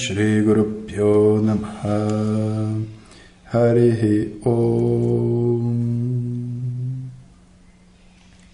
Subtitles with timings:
[0.00, 2.74] Shri Guru Pyo Namaha
[4.42, 5.74] Om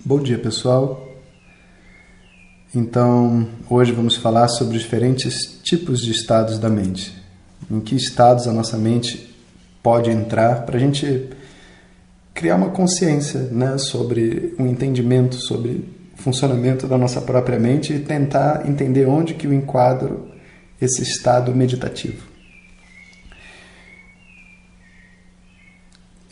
[0.04, 1.06] Bom dia pessoal.
[2.74, 7.16] Então, hoje vamos falar sobre diferentes tipos de estados da mente.
[7.70, 9.32] Em que estados a nossa mente
[9.80, 11.28] pode entrar para a gente
[12.34, 15.84] criar uma consciência né, sobre um entendimento sobre
[16.16, 20.34] funcionamento da nossa própria mente e tentar entender onde que eu enquadro
[20.80, 22.22] esse estado meditativo.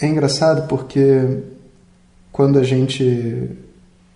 [0.01, 1.43] É engraçado porque
[2.33, 3.49] quando a gente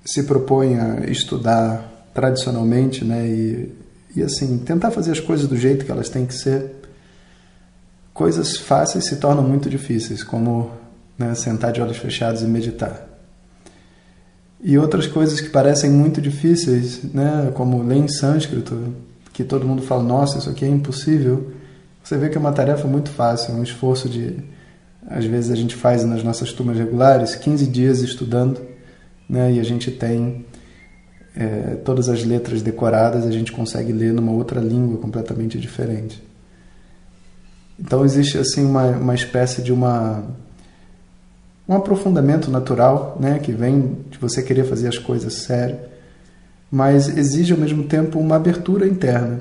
[0.05, 3.73] se propõe a estudar tradicionalmente, né, e,
[4.17, 6.73] e assim, tentar fazer as coisas do jeito que elas têm que ser,
[8.13, 10.73] coisas fáceis se tornam muito difíceis, como
[11.17, 13.07] né, sentar de olhos fechados e meditar.
[14.61, 18.93] E outras coisas que parecem muito difíceis, né, como ler em sânscrito,
[19.39, 21.53] que todo mundo fala, nossa, isso aqui é impossível.
[22.03, 24.35] Você vê que é uma tarefa muito fácil, um esforço de,
[25.07, 28.61] às vezes a gente faz nas nossas turmas regulares, 15 dias estudando,
[29.29, 30.45] né, e a gente tem
[31.37, 36.21] é, todas as letras decoradas, a gente consegue ler numa outra língua completamente diferente.
[37.79, 40.25] Então existe assim uma, uma espécie de uma
[41.69, 45.79] um aprofundamento natural, né, que vem de você querer fazer as coisas sério,
[46.71, 49.41] mas exige ao mesmo tempo uma abertura interna.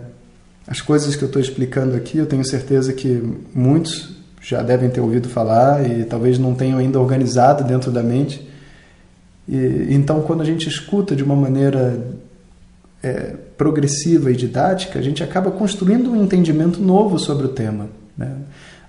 [0.67, 3.21] As coisas que eu estou explicando aqui, eu tenho certeza que
[3.53, 8.47] muitos já devem ter ouvido falar e talvez não tenham ainda organizado dentro da mente.
[9.47, 12.05] E, então, quando a gente escuta de uma maneira
[13.01, 17.89] é, progressiva e didática, a gente acaba construindo um entendimento novo sobre o tema.
[18.17, 18.31] Né?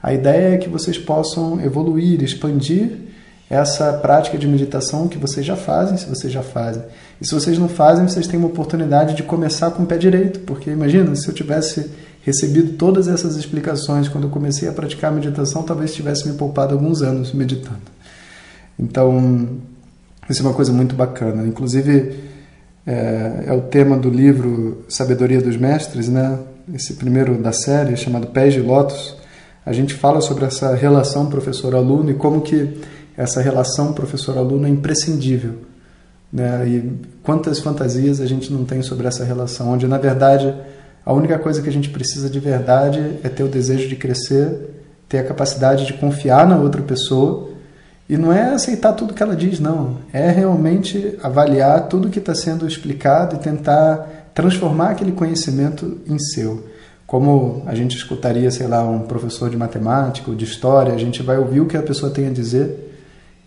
[0.02, 3.07] A ideia é que vocês possam evoluir, expandir
[3.50, 6.82] essa prática de meditação que vocês já fazem, se vocês já fazem.
[7.20, 10.40] E se vocês não fazem, vocês têm uma oportunidade de começar com o pé direito,
[10.40, 11.90] porque imagina, se eu tivesse
[12.22, 16.74] recebido todas essas explicações quando eu comecei a praticar a meditação, talvez tivesse me poupado
[16.74, 17.80] alguns anos meditando.
[18.78, 19.48] Então,
[20.28, 21.46] isso é uma coisa muito bacana.
[21.46, 22.20] Inclusive,
[22.86, 26.38] é, é o tema do livro Sabedoria dos Mestres, né?
[26.74, 29.16] esse primeiro da série, chamado Pés de Lótus.
[29.64, 32.78] A gente fala sobre essa relação professor-aluno e como que
[33.18, 35.56] essa relação professor-aluno é imprescindível.
[36.32, 36.68] Né?
[36.68, 40.54] E quantas fantasias a gente não tem sobre essa relação, onde na verdade
[41.04, 44.84] a única coisa que a gente precisa de verdade é ter o desejo de crescer,
[45.08, 47.48] ter a capacidade de confiar na outra pessoa
[48.08, 49.96] e não é aceitar tudo que ela diz, não.
[50.12, 56.66] É realmente avaliar tudo que está sendo explicado e tentar transformar aquele conhecimento em seu.
[57.04, 61.20] Como a gente escutaria, sei lá, um professor de matemática ou de história, a gente
[61.20, 62.87] vai ouvir o que a pessoa tem a dizer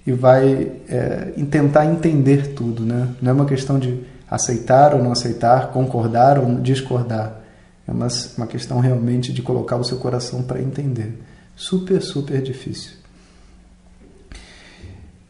[0.06, 2.84] e vai é, tentar entender tudo.
[2.84, 3.10] Né?
[3.22, 7.40] Não é uma questão de aceitar ou não aceitar, concordar ou discordar.
[7.88, 8.08] É uma,
[8.38, 11.20] uma questão realmente de colocar o seu coração para entender.
[11.56, 12.94] Super, super difícil.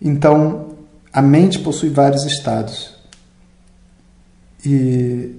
[0.01, 0.75] Então,
[1.11, 2.95] a mente possui vários estados.
[4.65, 5.35] E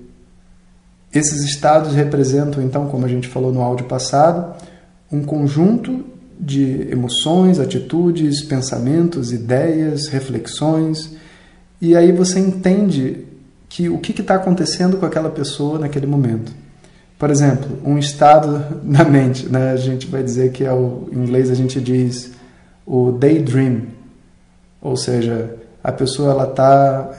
[1.12, 4.56] esses estados representam, então, como a gente falou no áudio passado,
[5.10, 6.04] um conjunto
[6.42, 11.14] de emoções, atitudes, pensamentos, ideias, reflexões,
[11.80, 13.25] e aí você entende
[13.69, 16.53] que o que está acontecendo com aquela pessoa naquele momento.
[17.16, 19.70] Por exemplo, um estado na mente, né?
[19.70, 22.32] a gente vai dizer que é o, em inglês a gente diz
[22.84, 23.82] o daydream,
[24.80, 27.12] ou seja, a pessoa ela está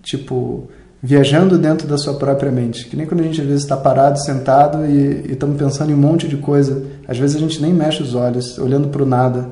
[0.00, 0.70] tipo
[1.02, 2.86] viajando dentro da sua própria mente.
[2.86, 5.98] Que nem quando a gente às vezes está parado, sentado e estamos pensando em um
[5.98, 6.82] monte de coisa.
[7.06, 9.48] Às vezes a gente nem mexe os olhos, olhando para o nada.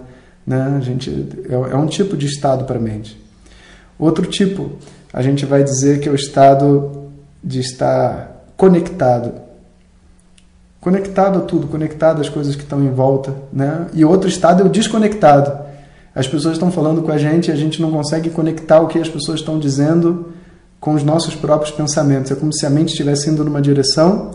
[0.47, 0.77] Né?
[0.77, 1.11] A gente,
[1.49, 3.21] é, é um tipo de estado para a mente.
[3.99, 4.73] Outro tipo,
[5.13, 7.11] a gente vai dizer que é o estado
[7.43, 9.47] de estar conectado.
[10.81, 13.35] Conectado a tudo, conectado às coisas que estão em volta.
[13.53, 13.87] Né?
[13.95, 15.67] E outro estado é o desconectado.
[16.15, 18.99] As pessoas estão falando com a gente e a gente não consegue conectar o que
[18.99, 20.33] as pessoas estão dizendo
[20.81, 22.31] com os nossos próprios pensamentos.
[22.31, 24.31] É como se a mente estivesse indo numa direção.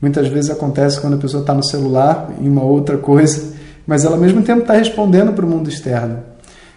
[0.00, 3.52] Muitas vezes acontece quando a pessoa está no celular, em uma outra coisa,
[3.86, 6.20] mas ela ao mesmo tempo está respondendo para o mundo externo.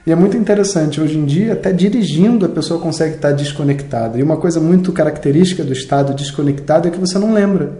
[0.07, 4.17] E é muito interessante, hoje em dia, até dirigindo, a pessoa consegue estar desconectada.
[4.17, 7.71] E uma coisa muito característica do estado desconectado é que você não lembra.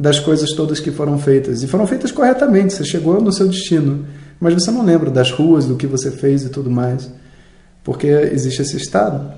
[0.00, 1.62] das coisas todas que foram feitas.
[1.62, 4.06] E foram feitas corretamente, você chegou no seu destino.
[4.40, 7.10] Mas você não lembra das ruas, do que você fez e tudo mais.
[7.84, 9.30] Porque existe esse estado.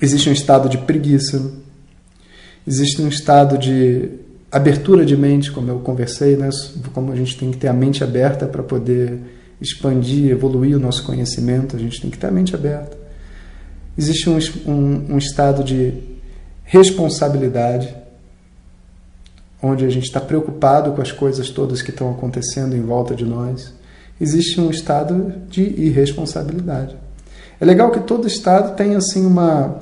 [0.00, 1.52] Existe um estado de preguiça.
[2.66, 4.10] Existe um estado de
[4.50, 6.48] abertura de mente, como eu conversei, né?
[6.94, 9.20] como a gente tem que ter a mente aberta para poder
[9.60, 12.96] expandir, evoluir o nosso conhecimento, a gente tem que ter a mente aberta.
[13.96, 15.92] Existe um, um, um estado de
[16.62, 17.94] responsabilidade,
[19.60, 23.24] onde a gente está preocupado com as coisas todas que estão acontecendo em volta de
[23.24, 23.74] nós.
[24.20, 26.96] Existe um estado de irresponsabilidade.
[27.60, 29.80] É legal que todo estado tem assim uma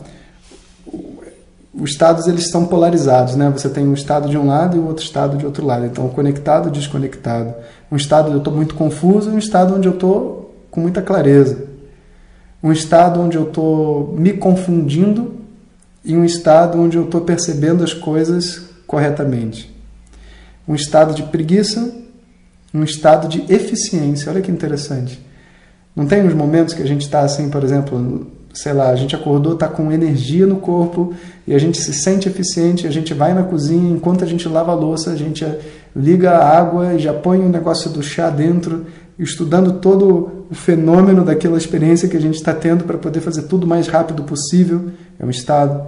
[1.78, 3.50] os estados eles são polarizados, né?
[3.50, 5.84] Você tem um estado de um lado e o outro estado de outro lado.
[5.84, 7.54] Então, conectado, desconectado.
[7.92, 11.02] Um estado onde eu estou muito confuso e um estado onde eu estou com muita
[11.02, 11.66] clareza.
[12.62, 15.34] Um estado onde eu estou me confundindo
[16.02, 19.74] e um estado onde eu estou percebendo as coisas corretamente.
[20.66, 21.94] Um estado de preguiça,
[22.72, 24.32] um estado de eficiência.
[24.32, 25.25] Olha que interessante.
[25.96, 29.16] Não tem uns momentos que a gente está assim, por exemplo, sei lá, a gente
[29.16, 31.14] acordou, está com energia no corpo
[31.46, 34.72] e a gente se sente eficiente, a gente vai na cozinha, enquanto a gente lava
[34.72, 35.42] a louça, a gente
[35.94, 38.84] liga a água e já põe o negócio do chá dentro,
[39.18, 43.64] estudando todo o fenômeno daquela experiência que a gente está tendo para poder fazer tudo
[43.64, 44.90] o mais rápido possível.
[45.18, 45.82] É um estado.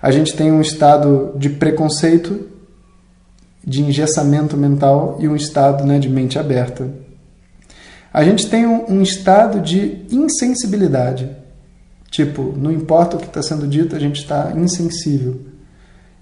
[0.00, 2.40] A gente tem um estado de preconceito,
[3.62, 7.02] de engessamento mental e um estado né, de mente aberta.
[8.12, 11.30] A gente tem um, um estado de insensibilidade.
[12.10, 15.40] Tipo, não importa o que está sendo dito, a gente está insensível.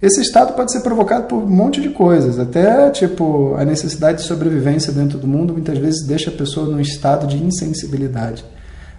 [0.01, 4.25] Esse estado pode ser provocado por um monte de coisas, até tipo a necessidade de
[4.25, 8.43] sobrevivência dentro do mundo muitas vezes deixa a pessoa num estado de insensibilidade.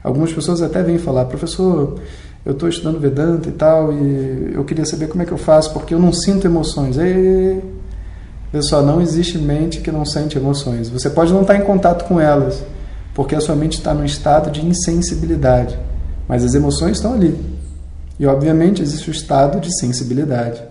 [0.04, 2.00] Algumas pessoas até vêm falar, professor,
[2.46, 5.74] eu estou estudando Vedanta e tal, e eu queria saber como é que eu faço,
[5.74, 6.98] porque eu não sinto emoções.
[6.98, 7.60] E,
[8.52, 10.90] pessoal, não existe mente que não sente emoções.
[10.90, 12.64] Você pode não estar em contato com elas,
[13.13, 15.78] porque a sua mente está num estado de insensibilidade.
[16.28, 17.38] Mas as emoções estão ali.
[18.19, 20.62] E, obviamente, existe o estado de sensibilidade.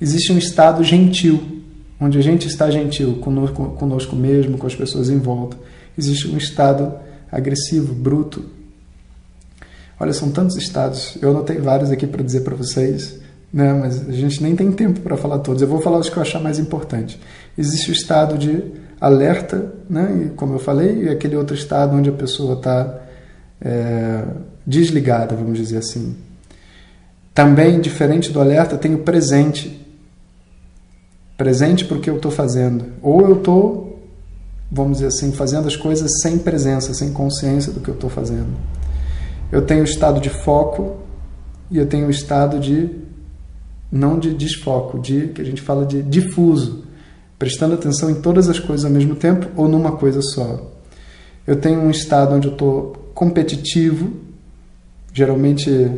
[0.00, 1.62] Existe um estado gentil,
[2.00, 5.56] onde a gente está gentil conosco, conosco mesmo, com as pessoas em volta.
[5.96, 6.92] Existe um estado
[7.30, 8.44] agressivo, bruto.
[9.98, 11.16] Olha, são tantos estados.
[11.22, 13.20] Eu anotei vários aqui para dizer para vocês,
[13.52, 13.72] né?
[13.72, 15.62] mas a gente nem tem tempo para falar todos.
[15.62, 17.20] Eu vou falar os que eu achar mais importante.
[17.56, 18.62] Existe o estado de
[19.02, 20.26] alerta, né?
[20.26, 23.00] E, como eu falei, e aquele outro estado onde a pessoa está
[23.60, 24.22] é,
[24.64, 26.14] desligada, vamos dizer assim.
[27.34, 29.84] Também, diferente do alerta, tem o presente.
[31.36, 32.92] Presente o que eu estou fazendo.
[33.02, 34.00] Ou eu estou,
[34.70, 38.54] vamos dizer assim, fazendo as coisas sem presença, sem consciência do que eu estou fazendo.
[39.50, 40.98] Eu tenho o estado de foco
[41.68, 42.88] e eu tenho o estado de,
[43.90, 46.91] não de desfoco, de que a gente fala de difuso
[47.42, 50.70] prestando atenção em todas as coisas ao mesmo tempo ou numa coisa só.
[51.44, 54.12] Eu tenho um estado onde eu estou competitivo.
[55.12, 55.90] Geralmente,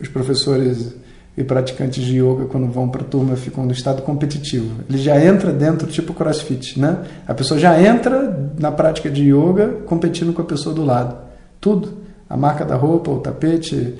[0.00, 0.92] os professores
[1.38, 4.82] e praticantes de yoga, quando vão para a turma, ficam no estado competitivo.
[4.90, 6.98] Ele já entra dentro, tipo crossfit, né?
[7.28, 11.16] A pessoa já entra na prática de yoga competindo com a pessoa do lado.
[11.60, 11.98] Tudo.
[12.28, 13.94] A marca da roupa, o tapete,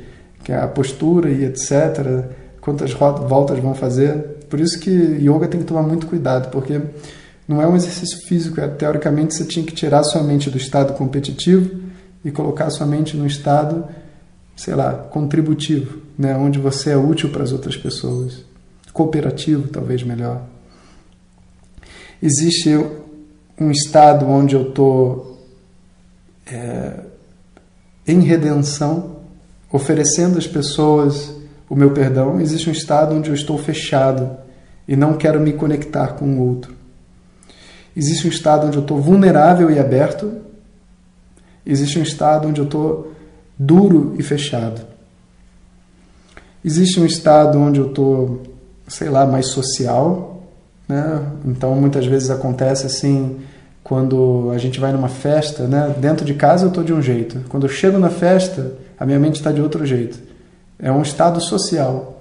[0.48, 2.24] é a postura e etc.
[2.66, 4.38] Quantas voltas vão fazer.
[4.50, 6.80] Por isso que yoga tem que tomar muito cuidado, porque
[7.46, 10.92] não é um exercício físico, é, teoricamente você tinha que tirar sua mente do estado
[10.94, 11.80] competitivo
[12.24, 13.84] e colocar sua mente no estado,
[14.56, 18.44] sei lá, contributivo, né, onde você é útil para as outras pessoas,
[18.92, 20.42] cooperativo, talvez melhor.
[22.20, 22.76] Existe
[23.60, 25.40] um estado onde eu estou
[26.44, 26.98] é,
[28.08, 29.18] em redenção,
[29.70, 31.36] oferecendo às pessoas
[31.68, 34.36] o meu perdão, existe um estado onde eu estou fechado
[34.86, 36.74] e não quero me conectar com o outro.
[37.96, 40.32] Existe um estado onde eu estou vulnerável e aberto.
[41.64, 43.12] Existe um estado onde eu estou
[43.58, 44.82] duro e fechado.
[46.64, 48.42] Existe um estado onde eu estou,
[48.86, 50.42] sei lá, mais social.
[50.86, 51.22] Né?
[51.46, 53.38] Então, muitas vezes acontece assim,
[53.82, 55.94] quando a gente vai numa festa, né?
[55.98, 57.40] dentro de casa eu estou de um jeito.
[57.48, 60.18] Quando eu chego na festa, a minha mente está de outro jeito.
[60.78, 62.20] É um estado social,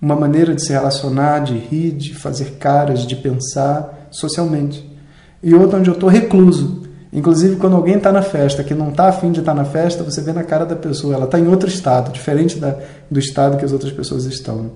[0.00, 4.90] uma maneira de se relacionar, de rir, de fazer caras, de pensar socialmente.
[5.42, 6.82] E outra onde eu estou recluso.
[7.12, 10.02] Inclusive, quando alguém está na festa, que não está afim de estar tá na festa,
[10.02, 12.76] você vê na cara da pessoa, ela está em outro estado, diferente da,
[13.10, 14.70] do estado que as outras pessoas estão.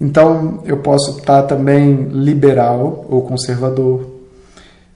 [0.00, 4.14] Então, eu posso estar tá também liberal ou conservador.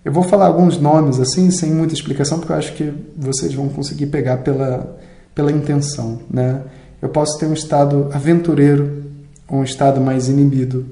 [0.04, 3.68] Eu vou falar alguns nomes assim, sem muita explicação, porque eu acho que vocês vão
[3.68, 4.97] conseguir pegar pela,
[5.38, 6.18] pela intenção.
[6.28, 6.64] Né?
[7.00, 9.04] Eu posso ter um estado aventureiro,
[9.47, 10.85] ou um estado mais inibido.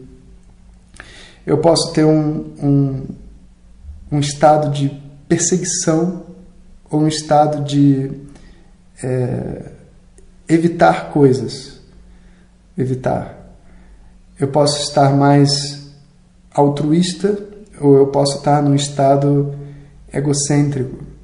[1.44, 3.06] Eu posso ter um, um,
[4.12, 6.22] um estado de perseguição
[6.88, 8.08] ou um estado de
[9.02, 9.72] é,
[10.48, 11.80] evitar coisas.
[12.78, 13.52] Evitar.
[14.38, 15.90] Eu posso estar mais
[16.54, 17.36] altruísta
[17.80, 19.56] ou eu posso estar num estado
[20.12, 21.15] egocêntrico.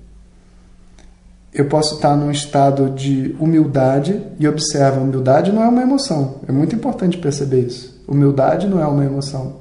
[1.53, 6.37] Eu posso estar num estado de humildade e observa, humildade não é uma emoção.
[6.49, 8.03] É muito importante perceber isso.
[8.09, 9.57] Humildade não é uma emoção.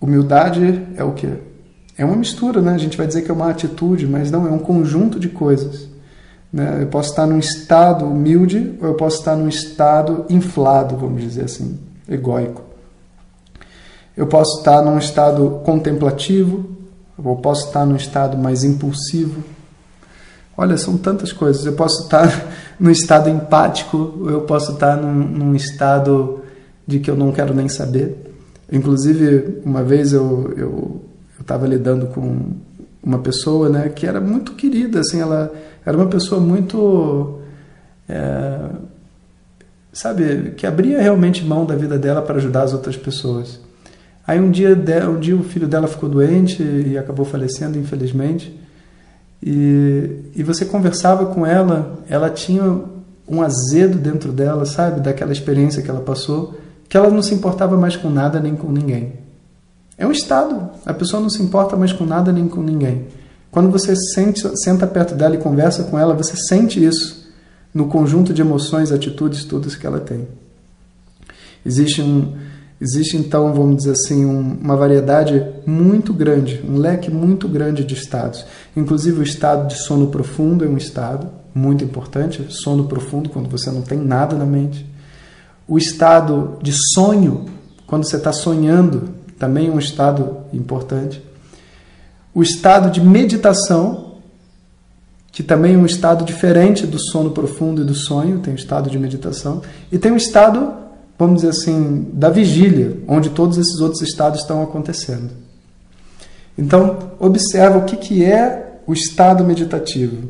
[0.00, 1.28] Humildade é o que?
[1.98, 2.72] É uma mistura, né?
[2.72, 5.88] A gente vai dizer que é uma atitude, mas não, é um conjunto de coisas.
[6.52, 6.82] Né?
[6.82, 11.44] Eu posso estar num estado humilde ou eu posso estar num estado inflado, vamos dizer
[11.44, 11.78] assim,
[12.08, 12.62] egóico.
[14.16, 16.75] Eu posso estar num estado contemplativo,
[17.18, 19.42] ou posso estar num estado mais impulsivo.
[20.56, 21.64] Olha, são tantas coisas.
[21.66, 22.46] Eu posso estar
[22.80, 26.40] num estado empático, eu posso estar num, num estado
[26.86, 28.34] de que eu não quero nem saber.
[28.70, 31.00] Inclusive, uma vez eu eu
[31.40, 32.54] estava lidando com
[33.02, 35.52] uma pessoa, né, que era muito querida, assim, ela
[35.84, 37.38] era uma pessoa muito,
[38.08, 38.58] é,
[39.92, 43.60] sabe, que abria realmente mão da vida dela para ajudar as outras pessoas.
[44.26, 44.76] Aí um dia,
[45.08, 48.58] um dia o filho dela ficou doente e acabou falecendo, infelizmente.
[49.42, 52.82] E, e você conversava com ela, ela tinha
[53.28, 57.76] um azedo dentro dela, sabe, daquela experiência que ela passou, que ela não se importava
[57.76, 59.12] mais com nada nem com ninguém.
[59.98, 60.70] É um estado.
[60.84, 63.06] A pessoa não se importa mais com nada nem com ninguém.
[63.50, 67.26] Quando você sente, senta perto dela e conversa com ela, você sente isso
[67.72, 70.26] no conjunto de emoções, atitudes, tudo que ela tem.
[71.64, 72.34] Existe um,
[72.80, 77.94] Existe então, vamos dizer assim, um, uma variedade muito grande, um leque muito grande de
[77.94, 78.44] estados.
[78.76, 83.70] Inclusive o estado de sono profundo é um estado muito importante, sono profundo quando você
[83.70, 84.86] não tem nada na mente.
[85.66, 87.46] O estado de sonho,
[87.86, 91.22] quando você está sonhando, também é um estado importante.
[92.34, 94.16] O estado de meditação,
[95.32, 98.90] que também é um estado diferente do sono profundo e do sonho, tem o estado
[98.90, 100.85] de meditação, e tem o estado
[101.18, 105.30] vamos dizer assim, da vigília, onde todos esses outros estados estão acontecendo.
[106.56, 110.28] Então, observa o que, que é o estado meditativo.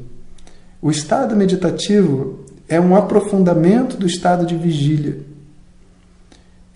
[0.80, 5.18] O estado meditativo é um aprofundamento do estado de vigília.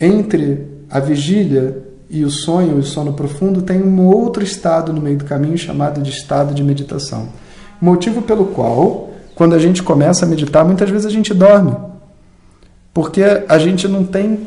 [0.00, 5.18] Entre a vigília e o sonho, o sono profundo, tem um outro estado no meio
[5.18, 7.28] do caminho chamado de estado de meditação.
[7.80, 11.89] Motivo pelo qual, quando a gente começa a meditar, muitas vezes a gente dorme
[12.92, 14.40] porque a gente não tem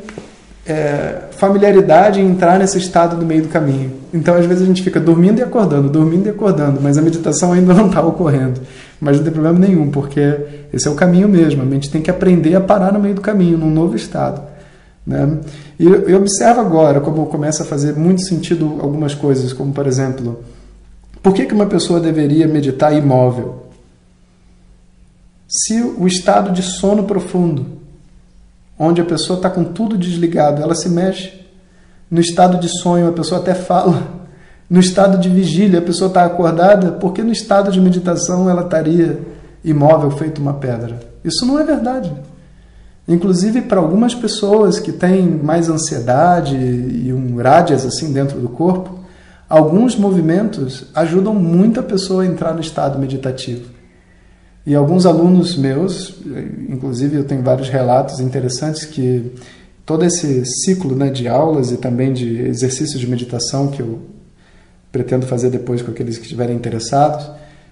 [0.66, 3.94] é, familiaridade em entrar nesse estado no meio do caminho.
[4.14, 7.52] Então, às vezes, a gente fica dormindo e acordando, dormindo e acordando, mas a meditação
[7.52, 8.62] ainda não está ocorrendo.
[9.00, 10.38] Mas não tem problema nenhum, porque
[10.72, 11.62] esse é o caminho mesmo.
[11.62, 14.42] A gente tem que aprender a parar no meio do caminho, num novo estado.
[15.06, 15.40] Né?
[15.78, 20.42] E eu observo agora como começa a fazer muito sentido algumas coisas, como, por exemplo,
[21.22, 23.64] por que, que uma pessoa deveria meditar imóvel?
[25.48, 27.83] Se o estado de sono profundo
[28.78, 31.42] onde a pessoa está com tudo desligado, ela se mexe.
[32.10, 34.24] No estado de sonho, a pessoa até fala.
[34.70, 39.20] No estado de vigília, a pessoa está acordada, porque no estado de meditação ela estaria
[39.64, 41.00] imóvel, feito uma pedra.
[41.24, 42.12] Isso não é verdade.
[43.08, 49.00] Inclusive, para algumas pessoas que têm mais ansiedade e um rádias assim dentro do corpo,
[49.50, 53.73] alguns movimentos ajudam muito a pessoa a entrar no estado meditativo.
[54.66, 56.22] E alguns alunos meus,
[56.70, 59.34] inclusive eu tenho vários relatos interessantes que
[59.86, 64.00] todo esse ciclo né, de aulas e também de exercícios de meditação que eu
[64.92, 67.30] pretendo fazer depois com aqueles que estiverem interessados,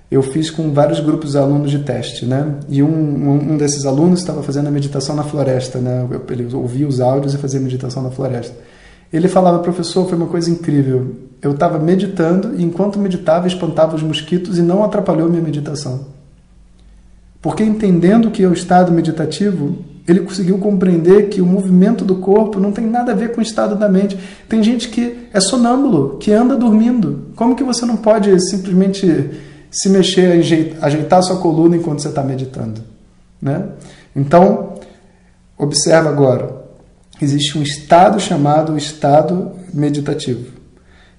[0.09, 2.55] eu fiz com vários grupos de alunos de teste, né?
[2.67, 6.05] E um, um desses alunos estava fazendo a meditação na floresta, né?
[6.29, 8.53] Ele ouvia os áudios e fazia meditação na floresta.
[9.13, 11.15] Ele falava, professor, foi uma coisa incrível.
[11.41, 16.07] Eu estava meditando e enquanto meditava espantava os mosquitos e não atrapalhou minha meditação.
[17.41, 22.59] Porque entendendo que é o estado meditativo, ele conseguiu compreender que o movimento do corpo
[22.59, 24.17] não tem nada a ver com o estado da mente.
[24.47, 27.31] Tem gente que é sonâmbulo, que anda dormindo.
[27.35, 29.29] Como que você não pode simplesmente
[29.71, 30.43] se mexer,
[30.81, 32.81] ajeitar sua coluna enquanto você está meditando?
[33.41, 33.63] Né?
[34.15, 34.75] Então,
[35.57, 36.61] observa agora.
[37.21, 40.47] Existe um estado chamado estado meditativo.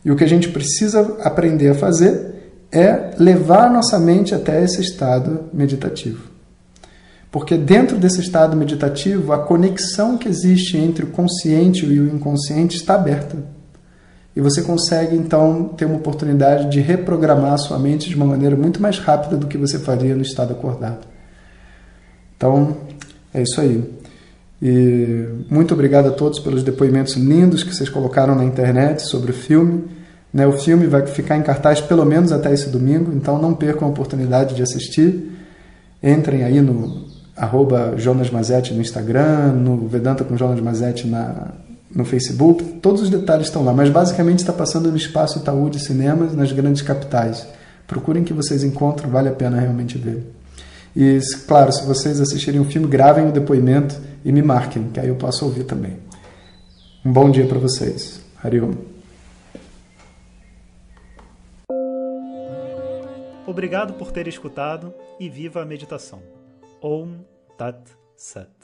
[0.04, 2.31] E o que a gente precisa aprender a fazer
[2.72, 6.32] é levar nossa mente até esse estado meditativo.
[7.30, 12.76] Porque dentro desse estado meditativo, a conexão que existe entre o consciente e o inconsciente
[12.76, 13.36] está aberta.
[14.34, 18.56] E você consegue então ter uma oportunidade de reprogramar a sua mente de uma maneira
[18.56, 21.06] muito mais rápida do que você faria no estado acordado.
[22.36, 22.76] Então,
[23.32, 23.82] é isso aí.
[24.60, 29.34] E muito obrigado a todos pelos depoimentos lindos que vocês colocaram na internet sobre o
[29.34, 29.84] filme.
[30.32, 33.86] Né, o filme vai ficar em cartaz pelo menos até esse domingo, então não percam
[33.86, 35.30] a oportunidade de assistir.
[36.02, 41.52] Entrem aí no arroba Jonas Mazetti no Instagram, no Vedanta com Jonas Mazetti na,
[41.94, 42.64] no Facebook.
[42.80, 46.50] Todos os detalhes estão lá, mas basicamente está passando no Espaço Itaú de Cinemas nas
[46.50, 47.46] grandes capitais.
[47.86, 50.32] Procurem que vocês encontram, vale a pena realmente ver.
[50.94, 55.08] E, claro, se vocês assistirem o filme, gravem o depoimento e me marquem, que aí
[55.08, 55.98] eu posso ouvir também.
[57.04, 58.20] Um bom dia para vocês.
[58.42, 58.91] Hariom.
[63.44, 66.22] Obrigado por ter escutado e viva a meditação.
[66.80, 67.24] Om
[67.58, 68.61] Tat Sat.